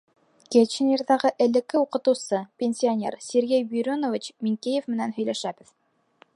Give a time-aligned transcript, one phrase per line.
[0.53, 5.75] Кетченерҙағы элекке уҡытыусы, пенсионер Сергей Бюрюнович Минкеев менән һөйләшәбеҙ.